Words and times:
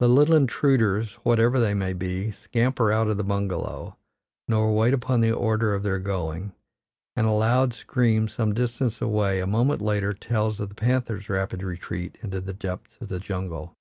The 0.00 0.08
little 0.08 0.36
intruders, 0.36 1.16
whatever 1.16 1.60
they 1.60 1.74
may 1.74 1.92
be, 1.92 2.30
scamper 2.30 2.90
out 2.90 3.08
of 3.08 3.18
the 3.18 3.22
bungalow, 3.22 3.98
nor 4.48 4.74
wait 4.74 4.94
upon 4.94 5.20
the 5.20 5.32
order 5.32 5.74
of 5.74 5.82
their 5.82 5.98
going, 5.98 6.54
and 7.14 7.26
a 7.26 7.30
loud 7.30 7.74
scream 7.74 8.26
some 8.26 8.54
distance 8.54 9.02
away 9.02 9.40
a 9.40 9.46
moment 9.46 9.82
later 9.82 10.14
tells 10.14 10.60
of 10.60 10.70
the 10.70 10.74
panther's 10.74 11.28
rapid 11.28 11.62
retreat 11.62 12.16
into 12.22 12.40
the 12.40 12.54
depths 12.54 12.96
of 13.02 13.08
the 13.08 13.20
jungle. 13.20 13.74